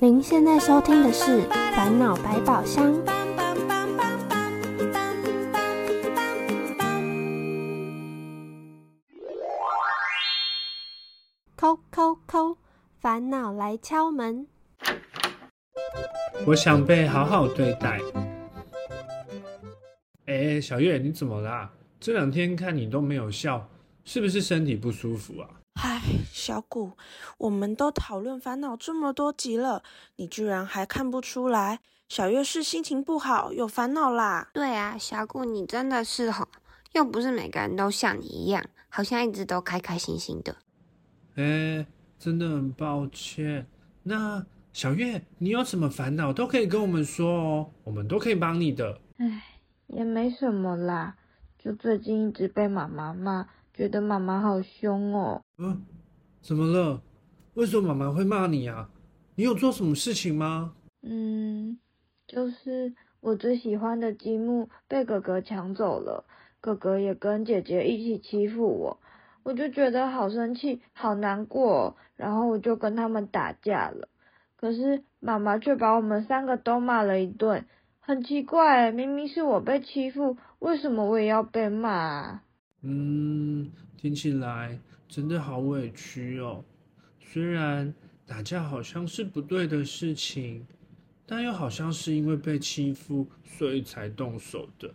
[0.00, 1.42] 您现在收听的是
[1.74, 2.94] 《烦恼百宝箱》。
[11.56, 12.56] 扣扣扣，
[13.00, 14.46] 烦恼来敲门。
[16.46, 18.00] 我想被好好对待。
[20.26, 21.72] 哎，小月，你怎么啦？
[21.98, 23.68] 这两天看你都没有笑，
[24.04, 25.57] 是不是身体不舒服啊？
[25.80, 26.02] 唉，
[26.32, 26.92] 小谷，
[27.38, 29.82] 我们都讨论烦恼这么多集了，
[30.16, 31.78] 你居然还看不出来？
[32.08, 34.50] 小月是心情不好，有烦恼啦。
[34.52, 36.48] 对啊，小谷，你真的是吼，
[36.94, 40.56] 又不是每个人都像你一样，好像一直都开开心心的。
[41.36, 41.86] 哎，
[42.18, 43.68] 真的很抱歉。
[44.02, 49.00] 那小月，你有什么烦恼都可以跟我们说哦，我们都可以帮你的。
[49.18, 51.14] 唉，也没什么啦，
[51.56, 55.42] 就最近一直被妈妈骂，觉得妈妈好凶哦。
[55.60, 55.84] 嗯，
[56.40, 57.02] 怎么了？
[57.54, 58.88] 为什么妈妈会骂你啊？
[59.34, 60.74] 你有做什么事情吗？
[61.02, 61.80] 嗯，
[62.28, 66.24] 就是我最喜欢的积木被哥哥抢走了，
[66.60, 69.00] 哥哥也跟姐姐一起欺负我，
[69.42, 74.08] 我就觉得好生气，好难过，然后我就跟他们打架了。
[74.54, 77.66] 可是妈妈却把我们三个都骂了一顿，
[77.98, 82.44] 很奇怪，明明是我被欺负，为什么我也要被骂啊？
[82.82, 84.78] 嗯，听起来
[85.08, 86.62] 真的好委屈哦。
[87.20, 87.92] 虽然
[88.26, 90.66] 打架好像是不对的事情，
[91.26, 94.92] 但又好像是因为被欺负，所以才动手的。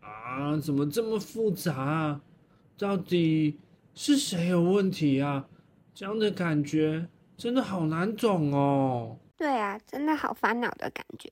[0.00, 2.20] 啊，怎么这么复杂啊？
[2.78, 3.58] 到底
[3.94, 5.46] 是谁有问题啊？
[5.94, 9.18] 这样的感觉真的好难懂哦。
[9.36, 11.30] 对啊，真的好烦恼的感觉。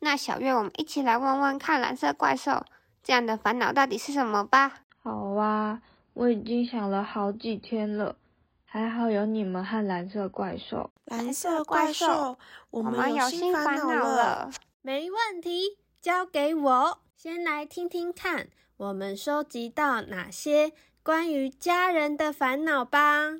[0.00, 2.64] 那小月，我们一起来问问看蓝色怪兽
[3.02, 4.82] 这样的烦恼到底是什么吧。
[5.02, 5.80] 好啊，
[6.16, 8.16] 我已经想了好几天了，
[8.64, 10.90] 还好有你们和蓝色怪兽。
[11.04, 12.38] 蓝色怪兽，
[12.70, 14.50] 我我们们有新新烦恼了了。。
[14.80, 16.98] 没问题，交给我。
[17.14, 20.72] 先来听听看，我们收集到哪些
[21.02, 23.32] 关于家人的烦恼吧。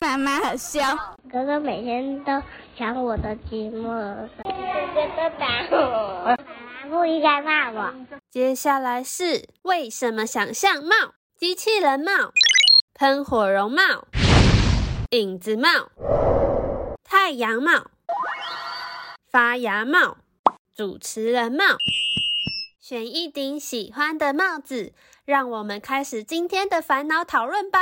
[0.00, 0.80] 妈妈很凶，
[1.28, 2.40] 哥哥每天都
[2.76, 3.82] 抢我的积木，
[4.44, 4.50] 哥
[4.94, 6.38] 哥都打我，
[6.88, 7.94] 不应该骂我。
[8.30, 12.32] 接下来是为什么想象帽、机器人帽、
[12.94, 14.08] 喷火绒帽、
[15.10, 15.68] 影子帽、
[17.04, 17.90] 太阳帽、
[19.30, 20.16] 发芽帽、
[20.74, 21.64] 主持人帽。
[22.80, 24.94] 选一顶喜欢的帽子，
[25.26, 27.78] 让我们开始今天的烦恼讨论吧。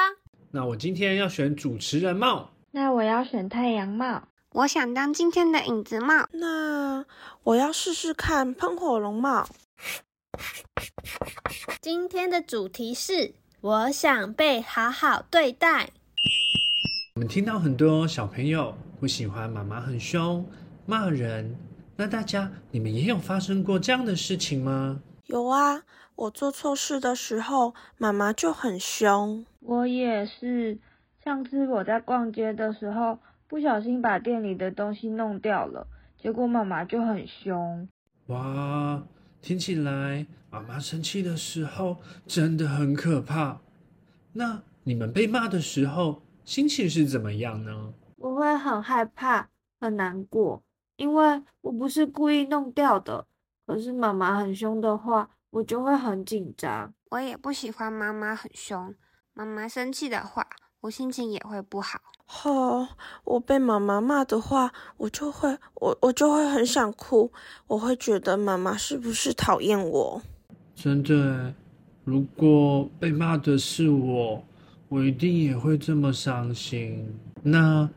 [0.51, 2.51] 那我今天要选主持人帽。
[2.73, 4.27] 那我要选太阳帽。
[4.57, 6.27] 我想当今天的影子帽。
[6.33, 7.05] 那
[7.43, 9.47] 我要试试看喷火龙帽。
[11.83, 15.91] 今天的主题是：我想被好好对待。
[17.17, 20.49] 我们听到很多小朋友不喜欢妈妈很凶、
[20.87, 21.55] 骂人。
[21.97, 25.03] 那大家，你们也有发生过这样的事情吗？
[25.27, 25.83] 有啊，
[26.15, 29.45] 我做错事的时候，妈妈就很凶。
[29.61, 30.79] 我也是，
[31.23, 33.19] 上次我在逛街的时候，
[33.49, 35.87] 不小心把店里的东西弄掉了，
[36.19, 37.89] 结果妈妈就很凶。
[38.27, 39.03] 哇，
[39.41, 43.61] 听起来妈妈生气的时候真的很可怕。
[44.33, 47.95] 那你们被骂的时候心情是怎么样呢？
[48.17, 49.49] 我会很害怕，
[49.81, 50.63] 很难过，
[50.97, 53.27] 因为我不是故意弄掉的。
[53.67, 56.93] 可是妈妈很凶的话，我就会很紧张。
[57.11, 58.95] 我也不喜欢妈妈很凶，
[59.33, 60.47] 妈妈生气的话，
[60.81, 61.99] 我心情也会不好。
[62.45, 62.89] 哦，
[63.25, 67.33] 我被妈妈骂的话，我就会我我就会很想哭，
[67.69, 70.21] 我会觉得妈妈是不是讨厌我？
[70.75, 71.55] 真的，
[72.05, 74.45] 如果被骂的是我，
[74.89, 77.17] 我一定也会这么伤心。
[77.43, 77.89] 那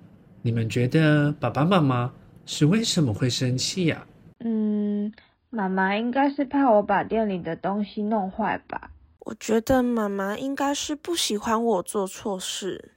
[0.43, 2.13] 你们觉得爸爸妈妈
[2.45, 4.05] 是为什么会生气呀、
[4.45, 5.11] 嗯，
[5.49, 8.91] 妈妈应该是怕我把店里的东西弄坏吧。
[9.29, 12.93] 我觉得妈妈应该是不喜欢我做错事。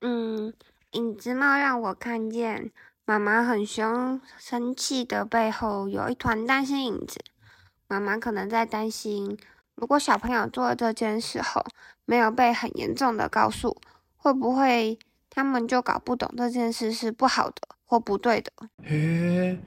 [0.00, 0.54] 嗯，
[0.92, 2.70] 影子帽让我看见
[3.04, 7.18] 妈妈很凶、生气的背后有一团担心影子。
[7.88, 9.36] 妈妈可能在担心，
[9.74, 11.64] 如果小朋友做了这件事后
[12.04, 13.76] 没有被很严重的告诉，
[14.16, 14.96] 会不会
[15.28, 18.52] 他们就搞不懂这件事是不好的或不对的？
[18.84, 19.58] 诶，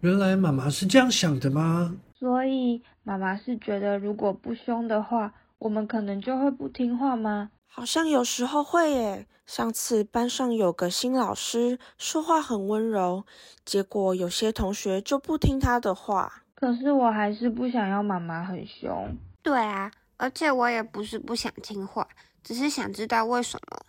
[0.00, 1.96] 原来妈妈是这样想的吗？
[2.14, 7.48] 所以妈妈是觉得，如果不凶的话，我们可能就会不听话吗？
[7.66, 9.26] 好像有时候会耶。
[9.46, 13.24] 上次班上有个新老师，说话很温柔，
[13.64, 16.42] 结果有些同学就不听他的话。
[16.54, 19.16] 可是我还是不想要妈妈很凶。
[19.42, 22.06] 对啊，而且我也不是不想听话，
[22.44, 23.86] 只是想知道为什么。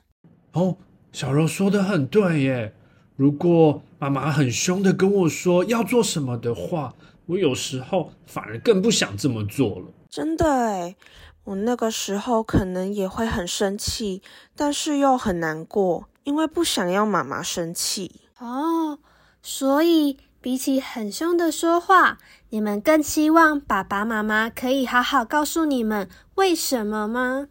[0.54, 0.78] 哦，
[1.12, 2.74] 小柔说的很对耶。
[3.18, 6.96] 如果妈妈很凶的跟我说要做什么的话，
[7.30, 9.86] 我有时候反而更不想这么做了。
[10.10, 10.98] 真的诶，
[11.44, 14.24] 我那个时候可能也会很生气，
[14.56, 18.22] 但是又很难过，因为不想要妈妈生气。
[18.40, 18.98] 哦，
[19.44, 22.18] 所以比起很凶的说话，
[22.50, 27.48] 你们更希望爸爸妈妈可以好好告诉你们为什么吗？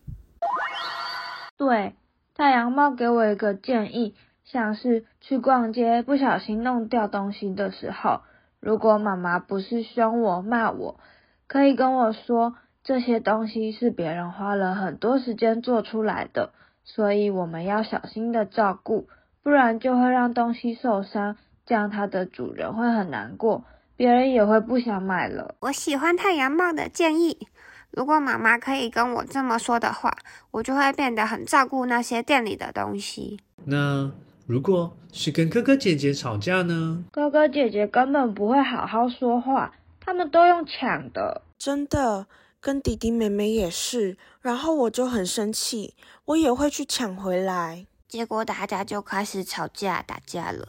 [1.56, 1.94] 对，
[2.34, 8.22] 太阳猫给我一个建议，像是去逛街不小心弄掉东西的时候，
[8.60, 10.98] 如果妈妈不是凶我骂我，
[11.46, 16.52] 可以跟我说这些东西是别人花了很多时间做出来的，
[16.84, 19.08] 所以我们要小心的照顾，
[19.42, 23.64] 不然就会让东西受伤，这样它的主人会很难过，
[23.96, 25.54] 别人也会不想买了。
[25.60, 27.46] 我喜欢太阳帽的建议。
[27.90, 30.14] 如果妈妈可以跟我这么说的话，
[30.50, 33.40] 我就会变得很照顾那些店里的东西。
[33.64, 34.12] 那
[34.48, 37.04] 如果是跟哥哥姐姐吵架呢？
[37.12, 41.42] 哥哥姐姐根本不会好好说话，他们都用抢的。
[41.58, 42.26] 真的，
[42.58, 44.16] 跟弟弟妹妹也是。
[44.40, 47.84] 然后我就很生气，我也会去抢回来。
[48.08, 50.66] 结果大家就开始吵架打架了。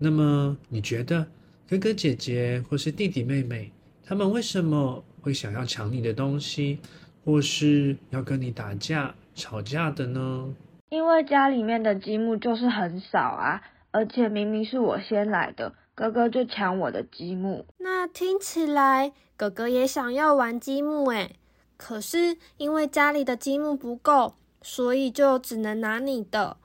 [0.00, 1.24] 那么你觉得
[1.68, 3.70] 哥哥姐姐或是弟弟妹妹，
[4.04, 5.04] 他们为什么？
[5.22, 6.80] 会想要抢你的东西，
[7.24, 10.48] 或是要跟你打架、吵架的呢？
[10.90, 17.64] 因为家里面的积木就是很少啊，而且明明是我先来的，哥哥就抢我的积木。
[17.78, 21.36] 那听起来哥哥也想要玩积木诶，
[21.76, 26.56] 可是因为家里的积木不够，所以就只能拿你的。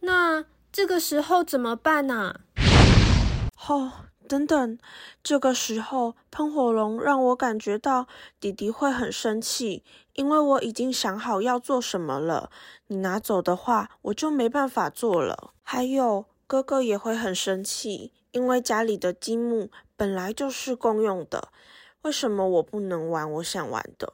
[0.00, 2.40] 那这个时候怎么办呢？
[3.54, 4.07] 吼！
[4.28, 4.78] 等等，
[5.24, 8.06] 这个时候喷火龙让我感觉到
[8.38, 9.82] 弟弟会很生气，
[10.12, 12.50] 因为我已经想好要做什么了。
[12.88, 15.54] 你拿走的话，我就没办法做了。
[15.62, 21.48] 还有哥哥也会很生气，因为家里的积木本来就是共用的，
[22.02, 24.12] 为什么我不能玩我想玩的？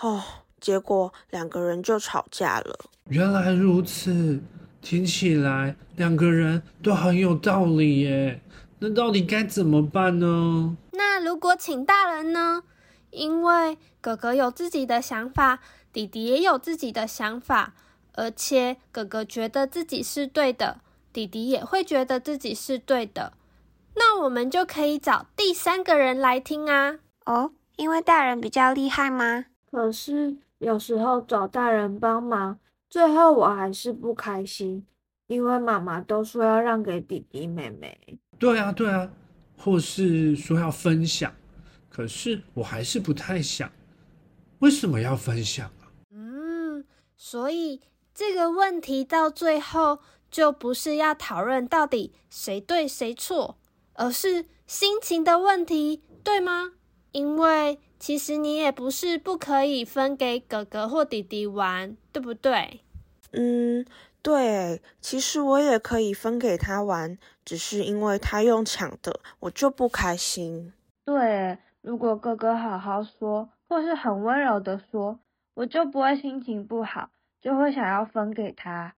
[0.00, 0.22] 哦，
[0.60, 2.78] 结果两个人就吵架了。
[3.08, 4.40] 原来如此，
[4.80, 8.40] 听起来两个人都很有道理耶。
[8.78, 10.76] 那到底该怎么办呢？
[10.92, 12.62] 那如果请大人呢？
[13.10, 15.60] 因为哥哥有自己的想法，
[15.92, 17.74] 弟弟也有自己的想法，
[18.12, 20.80] 而且哥哥觉得自己是对的，
[21.12, 23.32] 弟弟也会觉得自己是对的。
[23.94, 26.98] 那我们就可以找第三个人来听啊。
[27.24, 29.46] 哦，因为大人比较厉害吗？
[29.70, 32.58] 可是有时候找大人帮忙，
[32.90, 34.84] 最后我还是不开心，
[35.28, 38.18] 因为妈妈都说要让给弟弟妹妹。
[38.38, 39.10] 对啊，对啊，
[39.56, 41.34] 或是说要分享，
[41.88, 43.70] 可是我还是不太想。
[44.58, 45.88] 为什么要分享啊？
[46.10, 46.84] 嗯，
[47.16, 47.80] 所以
[48.14, 50.00] 这个问题到最后
[50.30, 53.58] 就不是要讨论到底谁对谁错，
[53.94, 56.72] 而是心情的问题，对吗？
[57.12, 62.80] 因为其实你也不是不可以分给哥哥或弟弟玩，对不对？
[63.32, 63.86] 嗯。
[64.26, 70.72] 对，其实我也可以分给他玩，只是因为他用抢的，我就不开心。
[71.04, 75.20] 对，如果哥哥好好说，或是很温柔的说，
[75.54, 78.92] 我就不会心情不好，就会想要分给他。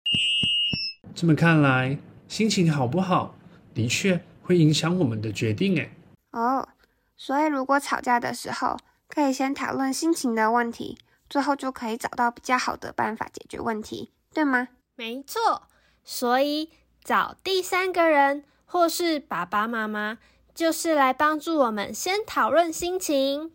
[1.13, 1.97] 这么看来，
[2.29, 3.35] 心情好不好，
[3.73, 5.75] 的确会影响我们的决定。
[5.75, 5.91] 诶。
[6.31, 6.65] 哦，
[7.17, 8.77] 所以如果吵架的时候，
[9.09, 10.97] 可以先讨论心情的问题，
[11.29, 14.69] 最后就可以找到比较好的办法解决问题，对吗？
[14.97, 15.67] 没错，
[16.03, 16.71] 所以
[17.03, 20.17] 找第三个人或是爸爸妈妈，
[20.55, 23.51] 就是来帮助我们先讨论心情。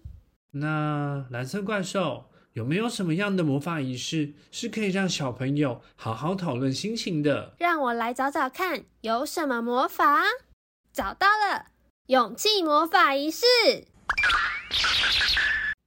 [0.52, 7.56] 那蓝色怪兽有没有什么样的魔法仪式，是可以让小朋友好好讨论心情的？
[7.58, 10.22] 让我来找找看，有什么魔法？
[10.92, 11.66] 找到了，
[12.06, 13.44] 勇气魔法仪式。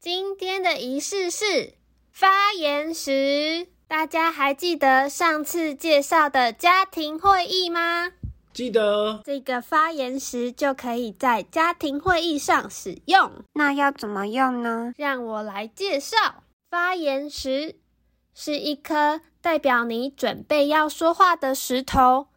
[0.01, 1.75] 今天的仪式是
[2.11, 3.69] 发言时。
[3.87, 8.11] 大家还记得上次介绍的家庭会议吗？
[8.51, 9.21] 记得。
[9.23, 13.43] 这个发言时就可以在家庭会议上使用。
[13.53, 14.91] 那要怎么用呢？
[14.97, 16.17] 让我来介绍。
[16.69, 17.75] 发言时
[18.33, 22.27] 是一颗代表你准备要说话的石头。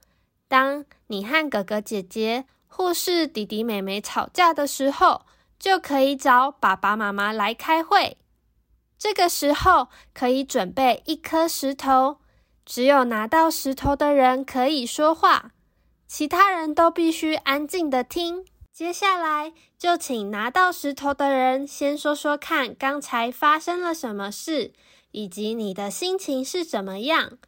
[0.48, 5.22] 当你和哥哥姐姐或是弟弟妹妹吵架的时候，
[5.58, 8.18] 就可以找爸爸妈妈来开会。
[8.98, 12.18] 这个时候可以准备一颗石头，
[12.66, 15.52] 只有拿到石头的人可以说话，
[16.08, 18.44] 其他人都必须安静的听。
[18.72, 24.72] 接下来就请拿到石头的人先说说看，刚才发生了什么事，
[25.12, 27.38] 以及你的心情是怎么样。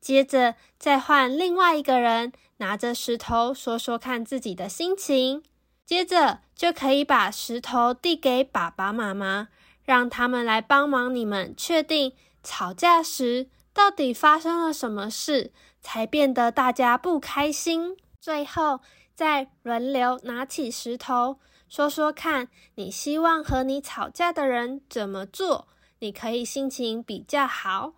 [0.00, 5.42] 接着再换另外一个人拿着石头说说看自己的心情，
[5.84, 9.48] 接着就可以把石头递给爸爸妈妈，
[9.88, 17.96] 让他们来帮忙你们确定吵架时到底发生了什么事，才变得大家不开心。
[18.20, 18.80] 最后
[19.14, 21.38] 再轮流拿起石头
[21.70, 25.68] 说说看，你希望和你吵架的人怎么做，
[26.00, 27.94] 你可以心情比较好。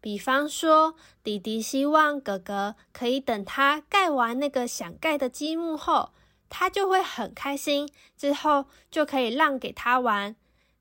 [0.00, 6.10] 比方说，弟弟希望哥哥可以等他盖完那个想盖的积木后，
[6.48, 10.34] 他就会很开心，之后就可以让给他玩。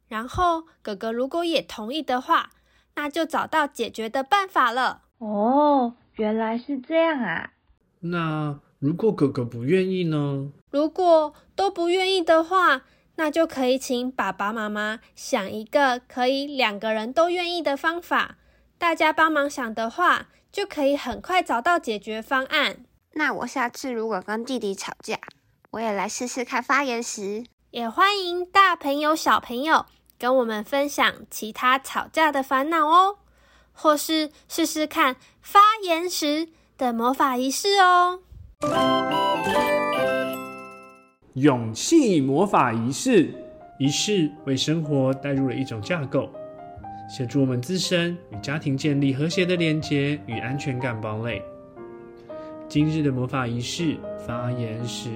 [0.08, 2.52] 然后哥哥如果也同意的话，
[2.96, 5.02] 那就找到解决的办法了。
[5.18, 7.52] 哦，原来是这样啊！
[8.00, 10.52] 那如果哥哥不愿意呢？
[10.70, 12.84] 如果都不愿意的话，
[13.16, 18.38] 那就可以请爸爸妈妈想一个可以两个人都愿意的方法。
[18.78, 22.86] 大家帮忙想的话，就可以很快找到解决方案。
[23.14, 25.18] 那我下次如果跟弟弟吵架，
[25.72, 27.44] 我也来试试看发言时。
[27.72, 29.86] 也欢迎大朋友小朋友
[30.20, 33.18] 跟我们分享其他吵架的烦恼哦，
[33.74, 38.20] 或是试试看发言时的魔法仪式哦。
[41.34, 43.32] 勇气魔法仪式，
[43.78, 46.30] 仪式为生活带入了一种架构。
[47.08, 51.42] 协助我们自身与家庭建立和谐的连结与安全感堡垒。
[52.68, 55.10] 今日的魔法仪式发言时，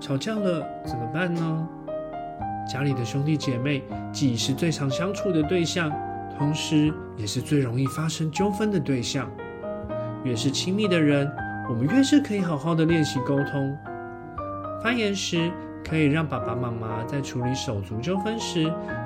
[0.00, 1.68] 吵架了怎么办呢？
[2.68, 3.82] 家里的兄弟姐妹
[4.12, 5.90] 既是最常相处的对象，
[6.36, 9.30] 同时也是最容易发生纠纷的对象。
[10.24, 11.30] 越是亲密的人，
[11.68, 13.76] 我们越是可以好好的练习沟通。
[14.82, 15.50] 发言时。
[15.88, 18.64] 可以让爸爸妈妈在处理手足纠纷时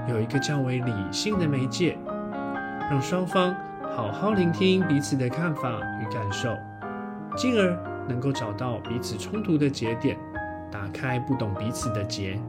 [0.08, 1.94] 有一个较为理性的媒介，
[2.90, 3.54] 让双方
[3.94, 6.56] 好好聆听彼此的看法与感受，
[7.36, 10.16] 进而能够找到彼此冲突的节点，
[10.72, 12.40] 打开不懂彼此的结。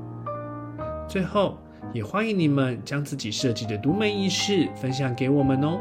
[1.11, 1.57] 最后，
[1.93, 5.77] 也欢迎你们将自己设计的独门仪式分享给我们哦。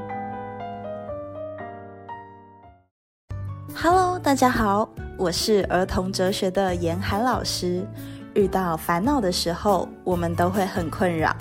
[3.77, 7.87] Hello，大家好，我是儿童哲学的严寒老师。
[8.35, 11.33] 遇到烦恼的时候，我们都会很困扰。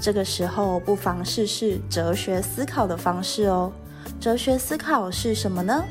[0.00, 3.70] 这个时候，不妨试试哲学思考的方式哦。
[4.18, 5.84] 哲学思考是什么呢？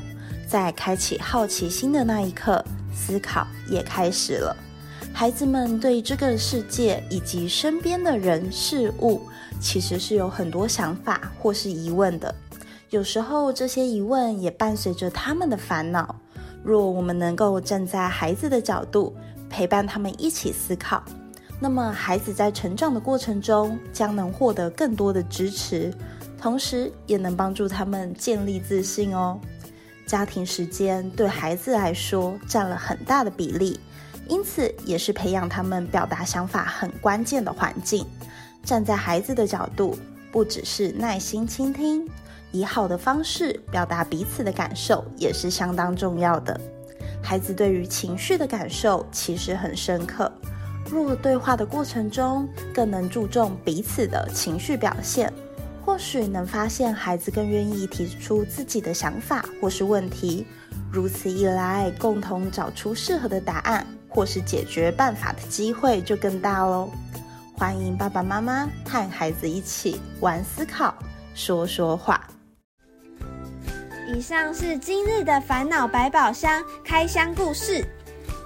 [0.46, 4.54] 在开启好奇心的那一刻，思考也开始了。
[5.18, 9.22] 孩子们对这个世界以及身边的人事物，
[9.58, 12.34] 其实是有很多想法或是疑问的。
[12.90, 16.14] 有时候，这些疑问也伴随着他们的烦恼。
[16.62, 19.16] 若我们能够站在孩子的角度，
[19.48, 21.02] 陪伴他们一起思考，
[21.58, 25.94] 那么孩子在成长的过程中将能获得更多的支持，
[26.38, 29.40] 同时也能帮助他们建立自信哦。
[30.06, 33.80] 家庭时间对孩子来说占了很大的比例，
[34.28, 38.06] 因此也是培养他们表达想法很关键的环境。
[38.64, 39.96] 站在孩子的角度，
[40.32, 42.08] 不只是耐心倾听，
[42.50, 46.60] 以好的方式表达彼此的感受，也是相当重要的。
[47.22, 50.30] 孩子对于情绪的感受其实很深刻。
[50.90, 55.32] 若对话的过程中更能注重彼此的情绪表现，
[55.84, 60.46] 或许能发现孩子更愿意提出自己的想法或是问题。
[60.92, 66.90] 如此一来，共同找出适合的答案或是解决办法的机会就更大喽。
[67.54, 70.94] 欢迎爸爸妈妈和孩子一起玩思考，
[71.34, 72.26] 说说话。
[74.08, 77.84] 以上是今日的烦恼百宝箱开箱故事，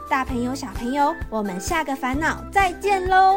[0.08, 3.36] 大朋友小朋友，我们下个烦恼再见喽。